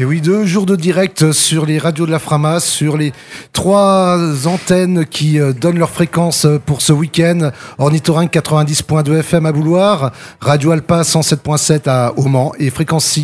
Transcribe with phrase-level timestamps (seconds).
[0.00, 3.12] Et oui, deux jours de direct sur les radios de la Frama, sur les
[3.52, 7.50] trois antennes qui euh, donnent leur fréquence euh, pour ce week-end.
[7.78, 13.18] Ornithorynque 90.2 FM à Bouloir, Radio Alpa 107.7 à Auman et fréquence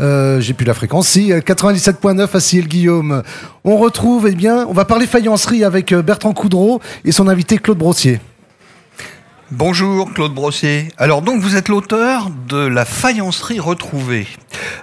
[0.00, 3.22] euh, j'ai plus la fréquence, si, 97.9 à Sillé-le-Guillaume.
[3.64, 7.78] On retrouve, eh bien, on va parler faïencerie avec Bertrand Coudreau et son invité Claude
[7.78, 8.20] Brossier.
[9.54, 10.88] Bonjour Claude Brossier.
[10.96, 14.26] Alors donc vous êtes l'auteur de La faïencerie retrouvée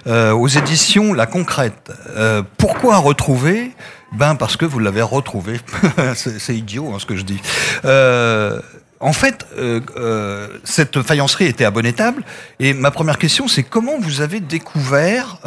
[0.06, 1.90] euh, aux éditions La Concrète.
[2.10, 3.72] Euh, pourquoi retrouver
[4.12, 5.58] Ben parce que vous l'avez retrouvé.
[6.14, 7.40] c'est idiot hein, ce que je dis.
[7.84, 8.60] Euh,
[9.00, 9.44] en fait,
[10.62, 12.22] cette faïencerie était abonnétable.
[12.60, 15.38] Et ma première question, c'est comment vous avez découvert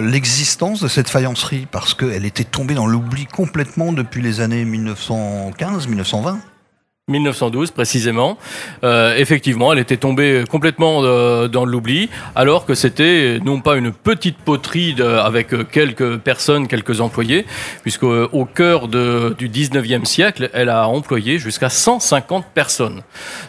[0.00, 1.66] l'existence de cette faïencerie?
[1.70, 6.36] Parce qu'elle était tombée dans l'oubli complètement depuis les années 1915-1920.
[7.10, 8.38] 1912 précisément.
[8.84, 13.92] Euh, effectivement, elle était tombée complètement euh, dans l'oubli, alors que c'était non pas une
[13.92, 17.46] petite poterie avec quelques personnes, quelques employés,
[17.82, 23.02] puisque au cœur du 19e siècle, elle a employé jusqu'à 150 personnes.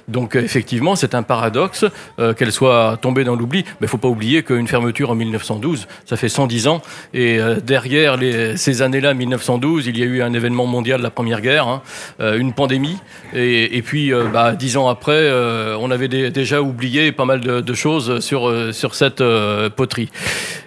[0.08, 1.86] Donc effectivement, c'est un paradoxe
[2.20, 3.64] euh, qu'elle soit tombée dans l'oubli.
[3.80, 6.82] Mais il faut pas oublier qu'une fermeture en 1912, ça fait 110 ans,
[7.14, 8.18] et derrière
[8.56, 11.82] ces années-là, 1912, il y a eu un événement mondial, la Première Guerre, hein,
[12.20, 12.98] une pandémie,
[13.34, 17.42] et et, puis, euh, bah, dix ans après, euh, on avait déjà oublié pas mal
[17.42, 19.24] de, choses sur, euh, sur cette
[19.76, 20.10] poterie.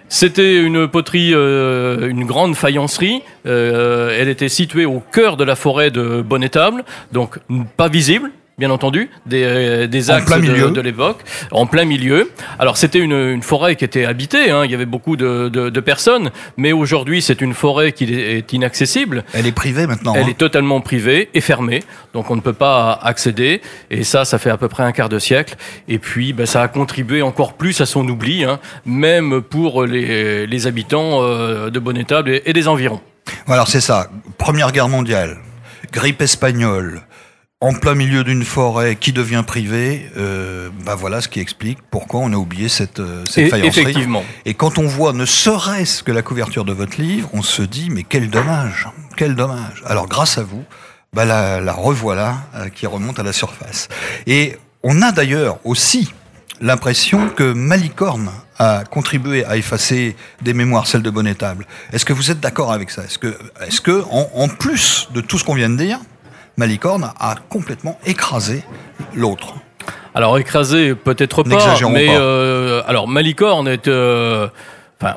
[0.09, 3.23] C'était une poterie, une grande faïencerie.
[3.45, 7.39] elle était située au cœur de la forêt de Bonnetable, donc
[7.77, 12.31] pas visible, bien entendu, des, euh, des axes de, de l'époque, en plein milieu.
[12.59, 15.71] Alors c'était une, une, forêt qui était habitée, hein, il y avait beaucoup de, de,
[15.71, 19.25] de personnes, mais aujourd'hui c'est une forêt qui est inaccessible.
[19.33, 20.15] Elle est privée maintenant.
[20.15, 20.29] Elle hein.
[20.29, 24.51] est totalement privée et fermée, donc on ne peut pas accéder, et ça, ça fait
[24.51, 25.57] à peu près un quart de siècle,
[25.89, 30.47] et puis ben, ça a contribué encore plus à son oubli, hein, même pour les,
[30.47, 33.01] les habitants euh, de Bonnetable et, et des environs.
[33.49, 35.39] Alors c'est ça, Première Guerre mondiale,
[35.93, 37.03] grippe espagnole,
[37.65, 42.21] en plein milieu d'une forêt qui devient privée, euh, bah voilà ce qui explique pourquoi
[42.21, 43.81] on a oublié cette, euh, cette faïencerie.
[43.81, 44.23] Effectivement.
[44.45, 47.89] Et quand on voit ne serait-ce que la couverture de votre livre, on se dit
[47.89, 48.87] mais quel dommage,
[49.17, 49.83] quel dommage.
[49.87, 50.63] Alors grâce à vous,
[51.15, 53.89] bah la, la revoilà euh, qui remonte à la surface.
[54.27, 56.13] Et on a d'ailleurs aussi
[56.61, 61.67] l'impression que Malicorne a contribué à effacer des mémoires, celles de Bonnetable.
[61.95, 63.05] Est-ce que vous êtes d'accord avec ça?
[63.05, 63.35] Est-ce que,
[63.67, 65.99] est-ce que en, en plus de tout ce qu'on vient de dire,
[66.57, 68.63] Malicorne a complètement écrasé
[69.15, 69.55] l'autre.
[70.15, 71.49] Alors écrasé peut-être pas,
[71.89, 74.47] mais Euh, alors Malicorne est euh,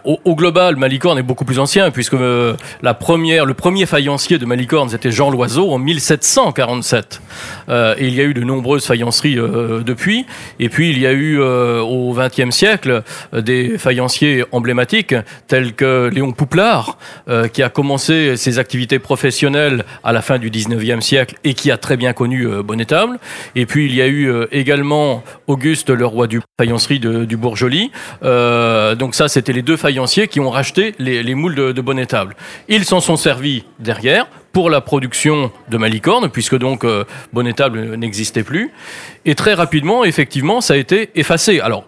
[0.04, 4.46] au, global, Malicorne est beaucoup plus ancien, puisque euh, la première, le premier faïencier de
[4.46, 7.22] Malicorne, c'était Jean Loiseau en 1747.
[7.70, 10.26] Euh, et il y a eu de nombreuses faïenceries euh, depuis.
[10.60, 15.16] Et puis, il y a eu au XXe siècle des faïenciers emblématiques,
[15.48, 16.98] tels que Léon Pouplard,
[17.54, 21.78] qui a commencé ses activités professionnelles à la fin du XIXe siècle et qui a
[21.78, 23.20] très bien connu Bonnetable.
[23.56, 27.70] Et puis, il y a eu également Auguste le roi du faïencerie du Bourgeois.
[28.96, 32.36] donc ça, c'était les deux faïenciers qui ont racheté les, moules de, de Bonnetable.
[32.70, 38.44] Ils s'en sont servis derrière pour la production de Malicorne, puisque donc euh, Bonnetable n'existait
[38.44, 38.72] plus.
[39.26, 41.60] Et très rapidement, effectivement, ça a été effacé.
[41.60, 41.86] Alors,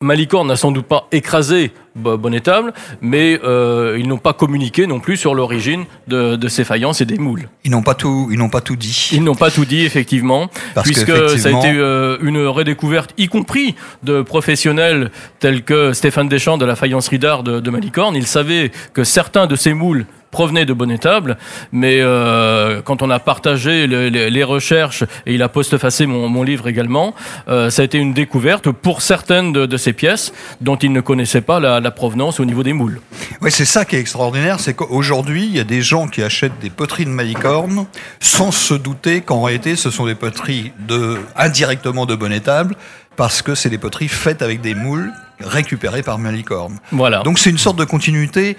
[0.00, 5.16] Malicorne n'a sans doute pas écrasé Bonnetable, mais euh, ils n'ont pas communiqué non plus
[5.16, 7.48] sur l'origine de, ces faïences et des moules.
[7.64, 9.10] Ils n'ont pas tout, ils n'ont pas tout dit.
[9.12, 10.48] Ils n'ont pas tout dit effectivement,
[10.82, 16.58] puisque ça a été euh, une redécouverte, y compris de professionnels tels que Stéphane Deschamps
[16.58, 18.14] de la faïencerie d'art de, de Malicorne.
[18.14, 21.38] Ils savaient que certains de ces moules provenait de Bonnetable,
[21.72, 26.68] mais euh, quand on a partagé les, recherches, et il a postfacé mon, mon livre
[26.68, 27.14] également,
[27.48, 31.40] euh, ça a été une découverte pour certaines de, ces pièces dont il ne connaissait
[31.40, 33.00] pas la, provenance au niveau des moules.
[33.40, 36.58] Oui, c'est ça qui est extraordinaire, c'est qu'aujourd'hui, il y a des gens qui achètent
[36.60, 37.86] des poteries de malicorne
[38.20, 42.76] sans se douter qu'en réalité, ce sont des poteries de, indirectement de Bonnetable,
[43.16, 46.78] parce que c'est des poteries faites avec des moules récupérés par Malicorne.
[46.92, 47.22] Voilà.
[47.22, 48.56] Donc c'est une sorte de continuité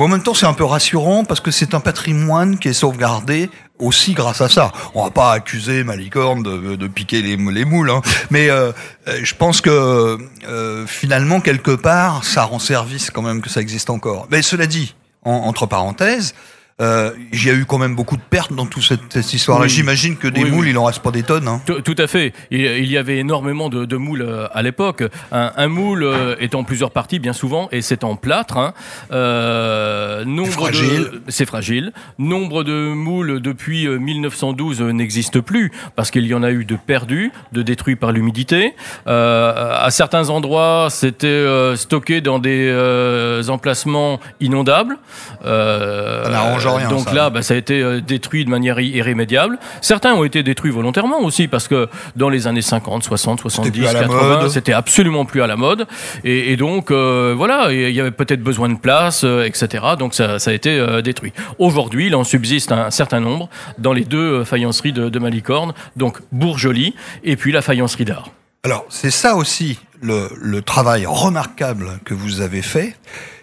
[0.00, 3.50] en même temps, c'est un peu rassurant parce que c'est un patrimoine qui est sauvegardé
[3.78, 4.72] aussi grâce à ça.
[4.94, 8.00] On va pas accuser Malicorne de, piquer les, les moules, hein.
[8.30, 8.72] mais euh,
[9.06, 10.16] euh, je pense que
[10.48, 14.28] euh, finalement, quelque part, ça rend service quand même que ça existe encore.
[14.30, 14.94] Mais cela dit,
[15.24, 16.34] entre parenthèses,
[16.80, 19.64] Euh, il y a eu quand même beaucoup de pertes dans toute cette, cette histoire-là.
[19.66, 19.70] Oui.
[19.70, 20.70] J'imagine que des Oui, moules, oui.
[20.70, 21.46] il en reste pas des tonnes.
[21.46, 21.60] hein.
[21.66, 22.32] Tout, à fait.
[22.50, 25.02] Il, il y avait énormément de, de moules euh, à l'époque.
[25.30, 28.56] Un, un moule euh, est en plusieurs parties, bien souvent, et c'est en plâtre.
[28.56, 28.72] hein.
[29.12, 31.00] Euh, nombre fragile.
[31.00, 31.92] de- C'est fragile.
[32.18, 36.64] Nombre de moules depuis euh, 1912 euh, n'existe plus parce qu'il y en a eu
[36.64, 38.74] de perdus, de détruits par l'humidité.
[39.06, 41.46] Euh, à certains endroits, c'était
[41.76, 44.96] stocké dans des emplacements inondables.
[45.44, 46.24] Euh,
[46.68, 47.14] Rien, Donc ça.
[47.14, 49.58] là, bah, ça a été euh, détruit de manière irrémédiable.
[49.80, 53.86] Certains ont été détruits volontairement aussi parce que dans les années 50, 60, 70, plus
[53.86, 54.48] à la 80, mode.
[54.50, 55.86] c'était absolument plus à la mode.
[56.24, 59.84] Et, et donc, euh, voilà, il y avait peut-être besoin de place, euh, etc.
[59.98, 61.32] Donc ça, ça a été euh, détruit.
[61.58, 63.48] Aujourd'hui, il en subsiste un certain nombre
[63.78, 66.94] dans les deux faïenceries de, de Malicorne, donc Bourjoli
[67.24, 68.30] et puis la faïencerie d'art.
[68.64, 72.96] Alors, c'est ça aussi le, le travail remarquable que vous avez fait,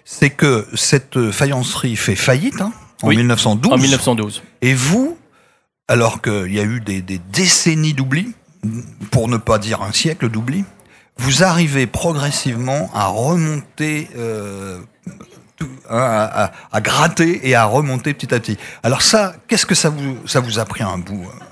[0.05, 3.71] c'est que cette faïencerie fait faillite hein, en Oui, 1912.
[3.73, 4.43] En 1912.
[4.61, 5.17] Et vous,
[5.87, 8.33] alors qu'il y a eu des, des décennies d'oubli,
[9.11, 10.65] pour ne pas dire un siècle d'oubli,
[11.17, 14.79] vous arrivez progressivement à remonter, euh,
[15.57, 18.57] tout- à, à- à gratter et à remonter petit à petit.
[18.83, 21.43] Alors ça, qu'est-ce que ça vous, ça vous a pris un bout euh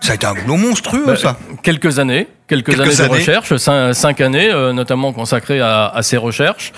[0.00, 1.36] Ça a été un boulot monstrueux, Bah, ça.
[1.62, 3.08] Quelques années, quelques, Quelques années, années.
[3.08, 6.72] de recherche, cinq, cinq années euh, notamment consacrées à, à ces recherches.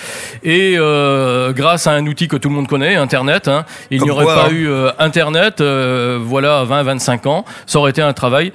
[0.45, 4.11] Et euh, grâce à un outil que tout le monde connaît, Internet, hein, il n'y
[4.11, 4.51] aurait quoi, pas hein.
[4.53, 8.53] eu euh, Internet, voilà, 20-25 ans, ça aurait été un travail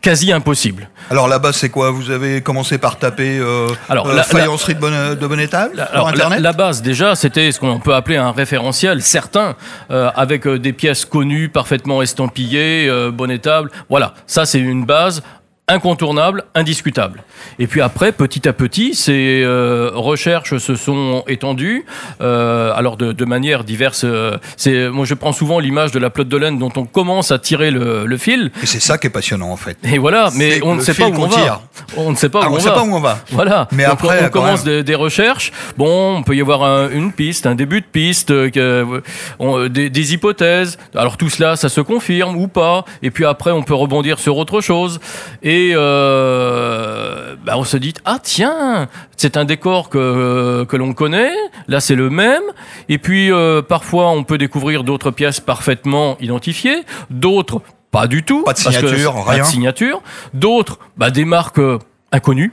[0.00, 0.88] quasi impossible.
[1.10, 1.90] Alors là-bas, c'est quoi?
[1.90, 5.76] Vous avez commencé par taper euh, Alors, euh, la- faïencerie de bonne, de bonne étable
[5.76, 6.40] La- alors, la, Internet?
[6.40, 9.56] la base, déjà, c'était ce qu'on peut appeler un référentiel certain,
[9.90, 13.70] euh, avec des pièces connues, parfaitement estampillées, euh, bonnettables.
[13.88, 15.22] Voilà, ça c'est une base
[15.68, 17.22] incontournable, indiscutable.
[17.58, 21.86] Et puis après, petit à petit, ces euh, recherches se sont étendues,
[22.20, 24.02] euh, alors de, de manière diverse.
[24.04, 27.30] euh, c'est, moi, je prends souvent l'image de la pelote de laine dont on commence
[27.30, 29.78] à tirer le, le fil, Et c'est ça qui est passionnant, en fait.
[29.84, 31.62] et voilà, mais on ne sait pas fil où on va.
[31.96, 32.74] On ne sait pas Ah, où on on sait va.
[32.74, 33.18] pas où on va.
[33.30, 33.68] Voilà.
[33.72, 35.52] Mais Donc, après, on, commence des, des recherches.
[35.78, 39.00] Bon, on peut y avoir un- une piste, un début de piste, euh,
[39.38, 40.76] on- des, des hypothèses.
[40.94, 42.84] Alors tout cela, ça se confirme ou pas.
[43.02, 45.00] Et puis après, on peut rebondir sur autre chose.
[45.42, 51.32] Et euh, bah, on se dit ah tiens, c'est un décor que que l'on connaît.
[51.68, 52.42] Là, c'est le même.
[52.88, 58.42] Et puis euh, parfois, on peut découvrir d'autres pièces parfaitement identifiées, d'autres pas du tout.
[58.44, 59.42] Pas de signature, c'est- pas rien.
[59.42, 60.02] de signature.
[60.32, 61.78] D'autres, bah, des marques euh,
[62.10, 62.52] inconnues.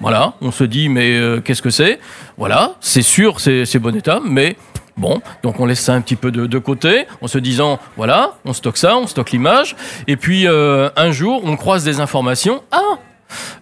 [0.00, 2.00] Voilà, on se dit mais euh, qu'est-ce que c'est?
[2.38, 4.56] Voilà, c'est sûr, c'est c'est bon état, mais
[4.96, 8.34] bon, donc on laisse ça un petit peu de, de côté, en se disant voilà,
[8.44, 12.62] on stocke ça, on stocke l'image, et puis euh, un jour on croise des informations.
[12.70, 12.98] Ah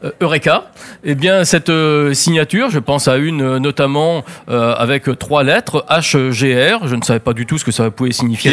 [0.05, 0.71] euh, Eureka.
[1.05, 5.85] Eh bien, cette euh, signature, je pense à une euh, notamment euh, avec trois lettres,
[5.89, 8.53] HGR, je ne savais pas du tout ce que ça pouvait signifier.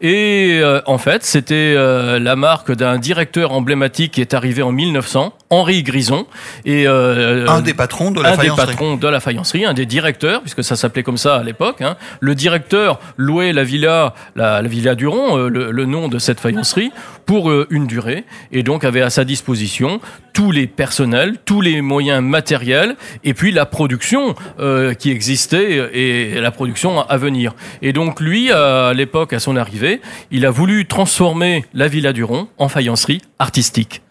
[0.00, 4.72] Et euh, en fait, c'était euh, la marque d'un directeur emblématique qui est arrivé en
[4.72, 6.26] 1900, Henri Grison,
[6.64, 8.66] et euh, Un des patrons de la un des faïencerie.
[8.66, 11.82] patrons de la faïencerie, un des directeurs, puisque ça s'appelait comme ça à l'époque.
[11.82, 11.96] hein.
[12.20, 16.40] Le directeur louait la villa, la, la villa Duron, euh, le, le nom de cette
[16.40, 16.90] faïencerie,
[17.26, 20.00] pour euh, une durée, et donc avait à sa disposition
[20.32, 26.40] tous les personnels, tous les moyens matériels, et puis la production euh, qui existait et
[26.40, 27.54] la production à venir.
[27.82, 30.00] Et donc lui, à l'époque, à son arrivée,
[30.30, 34.02] il a voulu transformer la villa Duron en faïencerie artistique.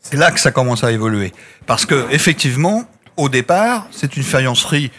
[0.00, 1.32] C'est là que ça commence à évoluer.
[1.66, 2.84] Parce que, effectivement,
[3.16, 4.90] au départ, c'est une faïencerie,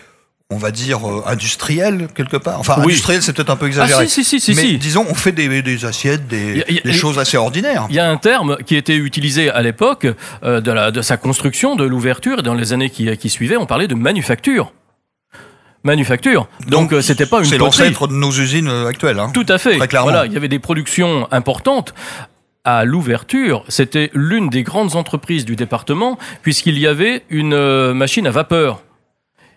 [0.51, 2.59] on va dire, euh, industrielle, quelque part.
[2.59, 2.93] Enfin, Oui.
[2.93, 4.03] industrielle, c'est peut-être un peu exagéré.
[4.03, 6.91] Ah si, si, si, si, Mais disons, on fait des, des assiettes, des, a- a-
[6.93, 7.87] choses assez ordinaires.
[7.89, 10.05] Il y a un terme qui était utilisé à l'époque
[10.43, 13.57] euh, de, la- de sa construction, de l'ouverture, et dans les années qui, qui suivaient,
[13.57, 14.71] on parlait de manufacture.
[15.83, 16.47] Manufacture.
[16.67, 19.17] Donc, euh, c'était pas une C'est l'ancêtre de nos usines euh, actuelles.
[19.17, 19.31] hein.
[19.33, 19.77] Tout à fait.
[19.79, 20.11] Très clairement.
[20.11, 21.95] Voilà, il y avait des productions importantes.
[22.63, 28.27] À l'ouverture, c'était l'une des grandes entreprises du département, puisqu'il y avait une euh, machine
[28.27, 28.83] à vapeur.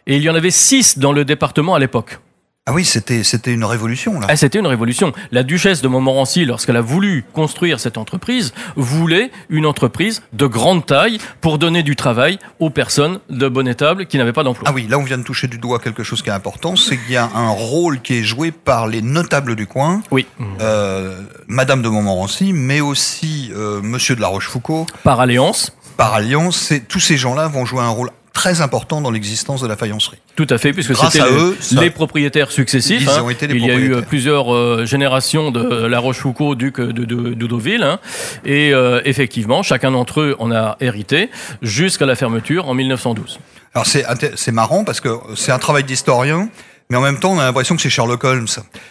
[0.07, 2.21] Et il y en avait six dans le département à l'époque.
[2.67, 4.27] Ah oui, c'était c'était une révolution, là.
[4.31, 5.13] Ah, C'était une révolution.
[5.33, 10.87] La duchesse de Montmorency, lorsqu'elle a voulu construire cette entreprise, voulait une entreprise de grande
[10.87, 14.67] taille pour donner du travail aux personnes de bonne étable qui n'avaient pas d'emploi.
[14.67, 16.97] Ah oui, là on vient de toucher du doigt quelque chose qui est important, c'est
[16.97, 20.27] qu'il y a un rôle qui est joué par les notables du coin, Oui.
[20.63, 24.87] euh, Madame de Montmorency, mais aussi euh, Monsieur de la Rochefoucauld.
[25.03, 29.63] Par alliance, Par alliance, tous ces gens-là vont jouer un rôle très important dans l'existence
[29.63, 30.19] de la faïencerie.
[30.37, 33.03] tout à fait, puisque c'était les, les propriétaires successifs.
[33.03, 33.23] Ils hein.
[33.23, 36.81] ont été les Il y a eu euh, plusieurs euh, générations de La Rochefoucauld, duc
[36.81, 37.83] de, de, de Deauville.
[37.85, 38.01] hein.
[38.45, 41.31] Et euh, effectivement, chacun d'entre eux en a hérité
[41.63, 43.39] jusqu'à la fermeture en 1912.
[43.73, 46.49] Alors c'est marrant parce que c'est un travail d'historien,
[46.91, 48.47] mais en même temps, on a l'impression que c'est Sherlock Holmes.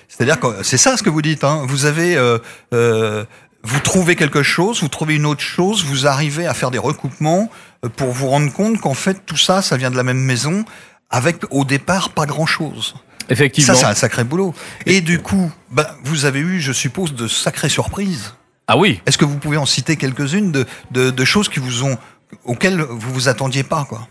[0.07, 1.43] C'est-à-dire que c'est ça ce que vous dites.
[1.43, 1.63] Hein.
[1.67, 2.37] Vous avez, euh,
[2.73, 3.23] euh,
[3.63, 7.49] vous trouvez quelque chose, vous trouvez une autre chose, vous arrivez à faire des recoupements
[7.85, 10.65] euh, pour vous rendre compte qu'en fait tout ça, ça vient de la même maison,
[11.09, 12.95] avec au départ pas grand-chose.
[13.29, 13.73] Effectivement.
[13.73, 14.53] Ça, c'est un sacré boulot.
[14.85, 18.33] Et du coup, bah, vous avez eu, je suppose, de sacrées surprises.
[18.67, 18.99] Ah oui.
[19.05, 21.97] Est-ce que vous pouvez en citer quelques-unes de, de, de choses qui vous ont,
[22.43, 24.07] auxquelles vous vous attendiez pas, quoi?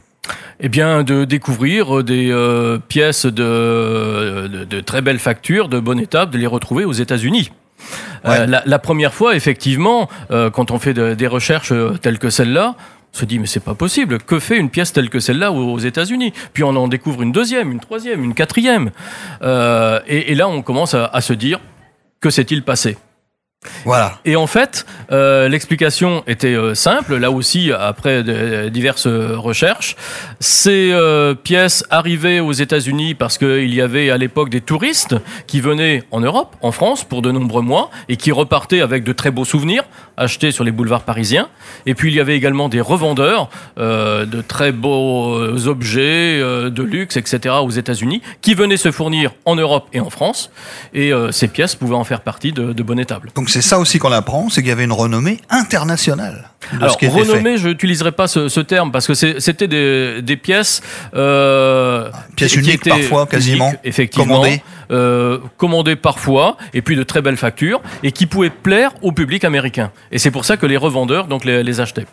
[0.61, 5.99] Eh bien, de découvrir des euh, pièces de, de, de, très belles factures, de bonne
[5.99, 7.50] étape, de les retrouver aux États-Unis.
[8.24, 12.30] Euh, la, première fois, effectivement, euh, quand on fait de- des recherches euh, telles que
[12.30, 12.74] celle-là,
[13.14, 14.18] on se dit mais c'est pas possible.
[14.18, 16.32] Que fait une pièce telle que celle-là aux États-Unis?
[16.52, 18.90] Puis on en découvre une deuxième, une troisième, une quatrième,
[19.42, 21.58] et, là on commence à se dire
[22.20, 22.96] que s'est-il passé?
[23.85, 24.19] Voilà.
[24.25, 27.16] et en fait, euh, l'explication était euh, simple.
[27.16, 29.97] Là aussi, après de- diverses euh, recherches,
[30.40, 35.14] ces euh, pièces arrivaient aux États-Unis parce qu'il y avait à l'époque des touristes
[35.47, 39.12] qui venaient en Europe, en France, pour de nombreux mois et qui repartaient avec de
[39.12, 39.85] très beaux souvenirs
[40.16, 41.49] achetés sur les boulevards parisiens.
[41.87, 46.69] Et puis il y avait également des revendeurs euh, de très beaux euh, objets euh,
[46.71, 47.54] de luxe, etc.
[47.62, 50.50] aux États-Unis qui venaient se fournir en Europe et en France.
[50.95, 53.31] Et euh, ces pièces pouvaient en faire partie de, de bonne étable.
[53.35, 56.92] Donc c'est ça aussi qu'on apprend, c'est qu'il y avait une renommée internationale de Alors,
[56.92, 57.11] ce qui fait.
[57.21, 60.80] renommée, je n'utiliserai pas ce, ce terme parce que c'était des, des pièces.
[61.14, 64.26] Euh, Pièces qui- qui uniques parfois, quasiment, effectivement.
[64.26, 64.62] commandées.
[64.90, 69.44] Euh, commandées parfois, et puis de très belles factures, et qui pouvaient plaire au public
[69.44, 69.90] américain.
[70.11, 72.06] Et c'est pour ça que les revendeurs donc, les, les achetaient.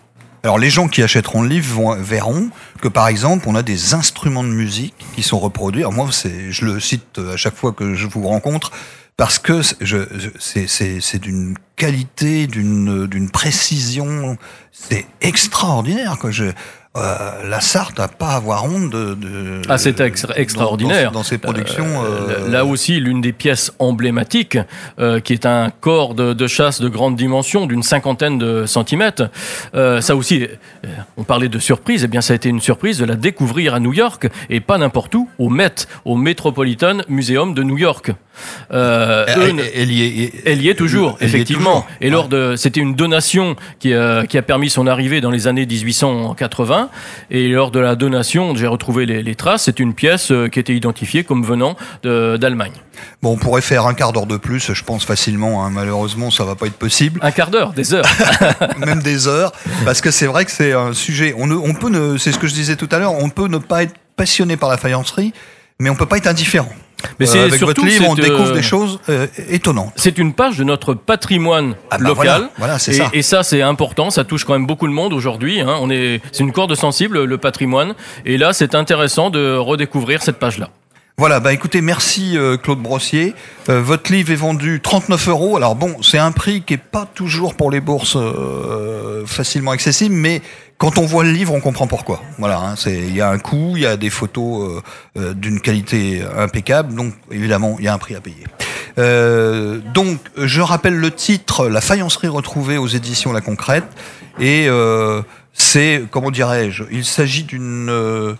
[0.43, 2.47] Alors les gens qui achèteront le livre vont, verront
[2.81, 5.81] que par exemple on a des instruments de musique qui sont reproduits.
[5.81, 6.07] Alors moi
[6.49, 8.71] je le cite à chaque fois que je vous rencontre
[9.19, 14.37] parce que c'est- d'une qualité, d'une, d'une précision,
[14.71, 16.17] c'est extraordinaire.
[16.17, 16.31] Quoi.
[16.31, 16.45] Je,
[16.97, 19.13] euh, la Sarthe n'a pas à avoir honte de.
[19.13, 21.11] de Ah, c'est extra- extraordinaire.
[21.11, 21.85] dans, dans ses productions.
[21.85, 24.57] Euh, euh, Là aussi, l'une des pièces emblématiques,
[24.99, 29.29] euh, qui est un corps de, de chasse de grande dimension, d'une cinquantaine de centimètres.
[29.75, 32.03] Euh, ça aussi, euh, on parlait de surprise.
[32.03, 34.79] Eh bien, ça a été une surprise de la découvrir à New York et pas
[34.79, 38.11] n'importe où, au Met, au Metropolitan Museum de New York.
[38.71, 41.85] Euh, elle, y est, toujours, effectivement.
[41.99, 45.47] Et lors de, c'était une donation qui, euh, qui a permis son arrivée dans les
[45.47, 46.78] années 1880.
[47.31, 49.63] Et lors de la donation, j'ai retrouvé les, les traces.
[49.63, 52.71] C'est une pièce euh, qui était identifiée comme venant d'Allemagne.
[53.21, 55.65] Bon, on pourrait faire un quart d'heure de plus, je pense facilement.
[55.65, 55.69] hein.
[55.69, 57.19] Malheureusement, ça va pas être possible.
[57.23, 58.05] Un quart d'heure, des heures.
[58.77, 59.51] même des heures,
[59.85, 61.33] parce que c'est vrai que c'est un sujet.
[61.37, 63.47] On, ne, on peut, ne, c'est ce que je disais tout à l'heure, on peut
[63.47, 65.33] ne pas être passionné par la faïencerie,
[65.79, 66.73] mais on peut pas être indifférent.
[67.19, 69.93] Mais Euh, avec surtout, votre livre, on découvre euh, des choses euh, étonnantes.
[69.97, 72.15] C'est une page de notre patrimoine Ah bah local.
[72.15, 73.09] voilà, voilà, c'est et, ça.
[73.13, 74.09] et ça, c'est important.
[74.09, 75.59] Ça touche quand même beaucoup de monde aujourd'hui.
[75.59, 75.77] hein.
[75.81, 77.93] On est, c'est une corde sensible, le patrimoine.
[78.25, 80.69] Et là, c'est intéressant de redécouvrir cette page-là.
[81.17, 83.35] Voilà, bah écoutez, merci euh, Claude Brossier.
[83.67, 85.57] Euh, votre livre est vendu 39 euros.
[85.57, 90.15] Alors bon, c'est un prix qui est pas toujours pour les bourses euh, facilement accessible,
[90.15, 90.41] mais
[90.79, 92.23] quand on voit le livre, on comprend pourquoi.
[92.37, 94.81] Voilà, hein, c'est il y a un coût, il y a des photos euh,
[95.17, 98.45] euh, d'une qualité impeccable, donc évidemment il y a un prix à payer.
[98.97, 103.83] Euh, donc, je rappelle le titre, La faïencerie retrouvée aux éditions La Concrète,
[104.39, 105.21] et euh,
[105.53, 108.37] c'est comment dirais-je, il s'agit d'une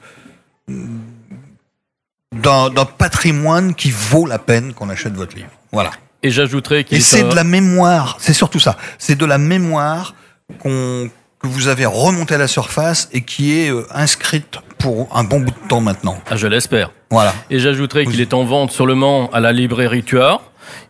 [2.31, 5.49] d'un patrimoine qui vaut la peine qu'on achète votre livre.
[5.73, 5.91] Voilà.
[6.23, 8.77] Et j'ajouterais qu'il Et est c'est de la mémoire, c'est surtout ça.
[8.97, 10.15] C'est de la mémoire
[10.59, 15.23] qu'on que vous avez remontée à la surface et qui est euh, inscrite pour un
[15.23, 16.17] bon bout de temps maintenant.
[16.29, 16.91] Ah, je l'espère.
[17.09, 17.33] Voilà.
[17.49, 18.11] Et j'ajouterais Oui.
[18.11, 20.41] qu'il est en vente sur le Mans à la librairie Tuard.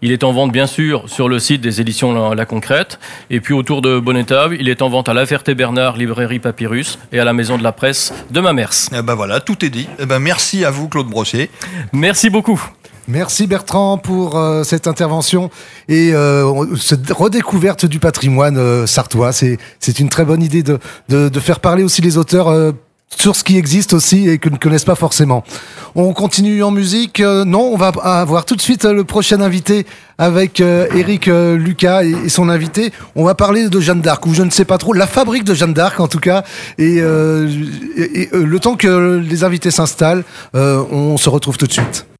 [0.01, 2.99] Il est en vente bien sûr sur le site des éditions La, Concrète.
[3.29, 7.19] Et puis autour de Bonnetave, il est en vente à La Ferté-Bernard, librairie Papyrus, et
[7.19, 8.89] à la Maison de la Presse de Mamers.
[8.93, 9.87] Eh ben voilà, tout est dit.
[9.99, 11.49] Eh ben merci à vous Claude Brossier.
[11.93, 12.61] Merci beaucoup.
[13.07, 15.49] Merci Bertrand pour euh, cette intervention
[15.87, 19.31] et euh, cette redécouverte du patrimoine euh, sartois.
[19.33, 19.57] C'est
[19.99, 20.77] une très bonne idée de,
[21.09, 22.71] de, de faire parler aussi les auteurs euh,
[23.09, 25.43] sur ce qui existe aussi et que ne connaissent pas forcément.
[25.95, 27.19] On continue en musique.
[27.19, 29.87] Euh, non, on va avoir tout de suite euh, le prochain invité
[30.19, 32.91] avec Eric Lucas et, son invité.
[33.15, 35.53] On va parler de Jeanne d'Arc ou je ne sais pas trop, la fabrique de
[35.53, 36.43] Jeanne d'Arc en tout cas.
[36.77, 42.05] Et, et- le temps que les invités s'installent, on se retrouve tout de suite.